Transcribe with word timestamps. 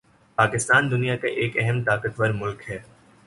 پاکستان 0.37 0.89
دنیا 0.91 1.15
کا 1.15 1.27
ایک 1.41 1.57
اہم 1.57 1.83
طاقتور 1.83 2.29
ملک 2.33 2.69
ہے 2.69 2.79